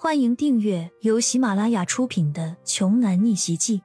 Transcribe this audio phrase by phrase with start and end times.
[0.00, 3.78] 欢迎订阅由喜马拉雅出品的《穷男逆袭记》。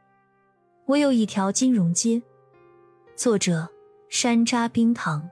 [0.85, 2.21] 我有一条金融街。
[3.15, 3.67] 作者：
[4.09, 5.27] 山楂冰糖，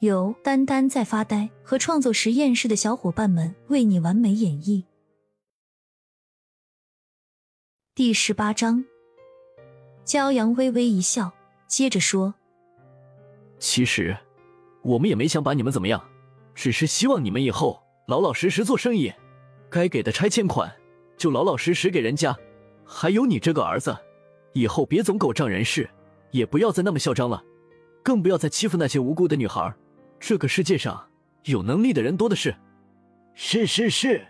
[0.00, 4.84] 由丹丹在发呆和创作实验室的小伙伴们为你完美演绎。
[7.94, 8.84] 第十八章，
[10.04, 11.32] 骄阳微微一笑，
[11.66, 12.34] 接着说
[13.58, 14.14] ：“其实
[14.82, 16.06] 我们也没想把你们怎么样，
[16.54, 19.10] 只是希望你们以后老老实实做生意。”
[19.70, 20.72] 该给的拆迁款
[21.16, 22.36] 就老老实实给人家，
[22.84, 23.96] 还有你这个儿子，
[24.52, 25.88] 以后别总狗仗人势，
[26.30, 27.42] 也不要再那么嚣张了，
[28.02, 29.74] 更不要再欺负那些无辜的女孩。
[30.18, 31.06] 这个世界上
[31.44, 32.54] 有能力的人多的是。
[33.34, 34.26] 是是是，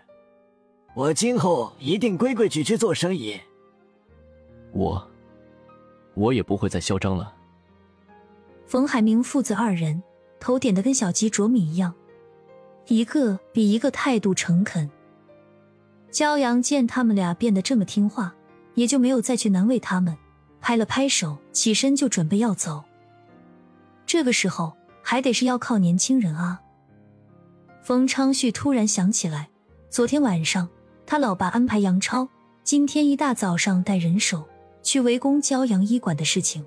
[0.93, 3.39] 我今后一定规规矩矩做生意。
[4.71, 5.09] 我，
[6.13, 7.33] 我也不会再嚣张了。
[8.67, 10.03] 冯海明父子二人
[10.39, 11.91] 头点的跟小鸡啄米一样，
[12.85, 14.87] 一个比一个态度诚恳。
[16.11, 18.33] 骄阳见他们俩变得这么听话，
[18.73, 20.17] 也就没有再去难为他们，
[20.59, 22.83] 拍了拍手，起身就准备要走。
[24.05, 26.61] 这个时候还得是要靠年轻人啊！
[27.83, 29.49] 冯昌旭突然想起来，
[29.89, 30.67] 昨天晚上
[31.05, 32.27] 他老爸安排杨超
[32.63, 34.47] 今天一大早上带人手
[34.81, 36.65] 去围攻骄阳医馆的事情，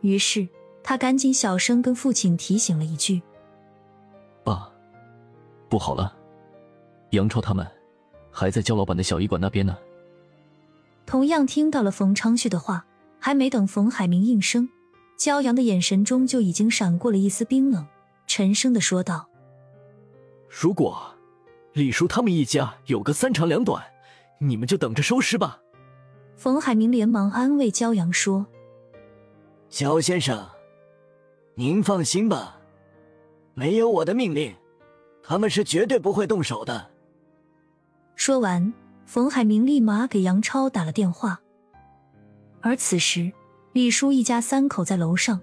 [0.00, 0.48] 于是
[0.82, 3.20] 他赶紧小声跟父亲提醒了一句
[4.44, 4.70] ：“爸，
[5.68, 6.16] 不好了，
[7.10, 7.66] 杨超他们。”
[8.34, 9.78] 还在焦老板的小医馆那边呢。
[11.06, 12.84] 同样听到了冯昌旭的话，
[13.20, 14.68] 还没等冯海明应声，
[15.16, 17.86] 焦阳的眼神中就已经闪过了一丝冰冷，
[18.26, 19.28] 沉声的说道
[20.50, 21.14] ：“如果
[21.74, 23.82] 李叔他们一家有个三长两短，
[24.38, 25.60] 你们就等着收尸吧。”
[26.36, 28.46] 冯海明连忙安慰焦阳说
[29.70, 30.48] ：“焦先生，
[31.54, 32.58] 您放心吧，
[33.54, 34.54] 没有我的命令，
[35.22, 36.90] 他们是绝对不会动手的。”
[38.16, 38.72] 说完，
[39.06, 41.40] 冯海明立马给杨超打了电话。
[42.60, 43.32] 而此时，
[43.72, 45.40] 李叔一家三口在楼上，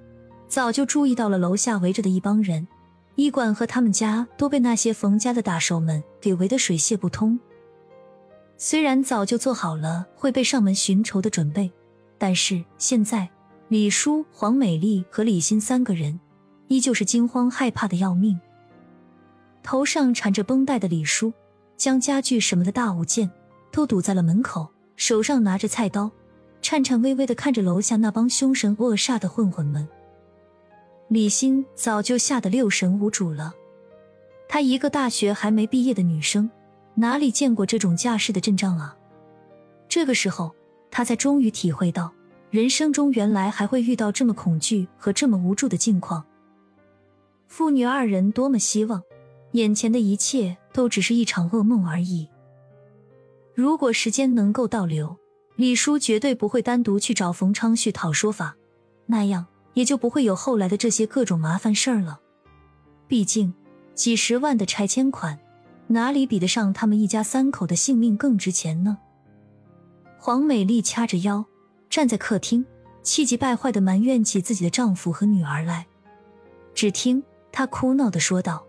[0.48, 2.68] 早就注意到了楼下围着的一帮人。
[3.16, 7.38] 医馆和他们家都被那些冯家的打手们给围得水泄不通。
[8.58, 11.72] 虽然早就做好了会被上门寻仇的准备，
[12.18, 13.30] 但是现在
[13.68, 16.20] 李叔、黄美丽和李欣三个人
[16.68, 18.40] 依旧是惊慌害怕的要命。
[19.62, 21.34] 头上缠着绷带的李叔。
[21.82, 23.28] 将家具什么的大物件
[23.72, 26.12] 都堵在了门口，手上拿着菜刀，
[26.62, 29.88] 颤颤巍巍的看着楼下那帮凶神恶煞的混混们。
[31.08, 33.56] 李欣早就吓得六神无主了，
[34.48, 36.52] 她一个大学还没毕业的女生，
[36.94, 38.96] 哪里见过这种架势的阵仗啊？
[39.90, 40.54] 这个时候，
[40.92, 42.14] 她才终于体会到，
[42.52, 46.24] 人生中原来还会遇到这么恐惧和这么无助的境况。
[47.48, 49.02] 父女二人多么希望。
[49.54, 52.28] 眼前的一切都只是一场噩梦而已。
[53.54, 55.18] 如果时间能够倒流，
[55.56, 58.56] 李叔绝对不会单独去找冯昌旭讨说法，
[59.06, 62.20] 那样也就不会有后来的这些各种麻烦事儿了。
[63.08, 63.54] 毕竟，
[63.94, 65.38] 几十万的拆迁款，
[65.88, 68.98] 哪里比得上他们一家三口的性命更值钱呢？
[70.18, 71.46] 黄美丽掐着腰
[71.90, 72.66] 站在客厅，
[73.04, 75.86] 气急败坏的埋怨起自己的丈夫和女儿来。
[76.74, 77.22] 只听
[77.52, 78.66] 她哭闹的说道。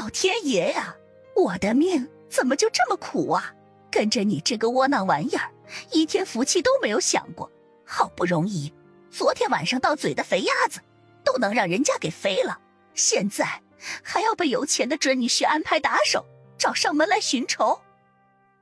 [0.00, 0.96] 老天爷呀！
[1.36, 3.54] 我的命怎么就这么苦啊？
[3.90, 5.50] 跟着你这个窝囊玩意儿，
[5.92, 7.52] 一天福气都没有享过。
[7.84, 8.72] 好不容易，
[9.10, 10.80] 昨天晚上到嘴的肥鸭子，
[11.22, 12.58] 都能让人家给飞了，
[12.94, 13.60] 现在
[14.02, 16.24] 还要被有钱的准女婿安排打手，
[16.56, 17.78] 找上门来寻仇。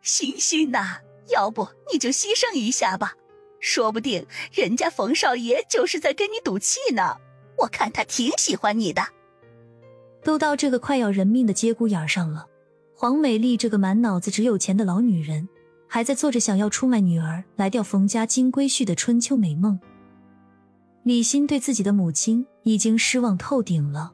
[0.02, 0.98] 欣欣呐，
[1.28, 3.14] 要不你就牺牲一下吧，
[3.60, 7.18] 说不定人家冯少爷就是在跟你赌气呢。
[7.58, 9.06] 我看他挺喜欢你的。
[10.24, 12.46] 都到这个快要人命的节骨眼上了，
[12.94, 15.48] 黄美丽这个满脑子只有钱的老女人，
[15.86, 19.78] 还在做着想要出卖女儿来钓冯家金龟婿的春秋美梦。
[21.04, 24.12] 李欣对自己的母亲已经失望透顶了，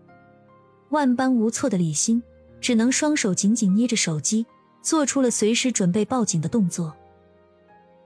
[0.91, 2.23] 万般无措的李欣
[2.61, 4.47] 只能双手紧紧捏着手机，
[4.83, 6.95] 做出了随时准备报警的动作。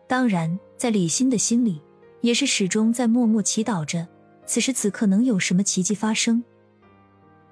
[0.06, 1.82] 当然，在李欣的心里，
[2.22, 4.06] 也是始终在默默祈祷着，
[4.46, 6.42] 此时此刻能有什么奇迹发生。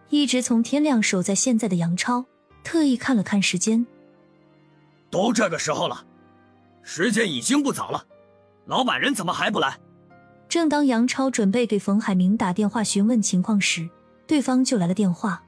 [0.08, 2.24] 一直从天亮守在现在的杨超，
[2.62, 3.84] 特意看了看时间，
[5.10, 6.04] 都这个时候了，
[6.82, 8.06] 时间已经不早了，
[8.66, 9.78] 老板人怎么还不来？
[10.48, 13.88] 正当杨超准备给冯海明打电话询问情况时，
[14.28, 15.42] 对方就来了电话。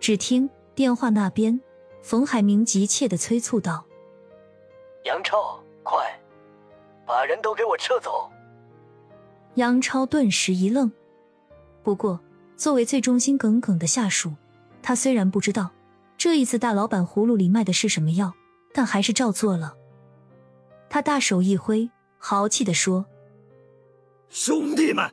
[0.00, 1.60] 只听电话那边，
[2.02, 3.84] 冯海明急切的催促道
[5.06, 6.20] ：“杨超，快，
[7.06, 8.28] 把人都给我撤走！”
[9.54, 10.90] 杨超顿时一愣，
[11.84, 12.20] 不过。
[12.56, 14.34] 作为最忠心耿耿的下属，
[14.82, 15.70] 他虽然不知道
[16.16, 18.34] 这这一次大老板葫芦里卖的是什么药，
[18.74, 19.76] 但还是照做了。
[20.90, 21.88] 他大手一挥，
[22.18, 23.06] 豪气的说
[24.28, 25.08] ：“兄弟们，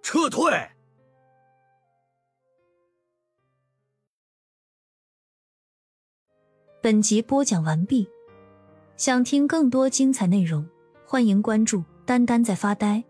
[0.00, 0.52] 撤退！”
[6.80, 8.08] 本集播讲完毕，
[8.96, 10.64] 想听更多精彩内容，
[11.04, 13.02] 欢迎关注“丹丹在发呆”。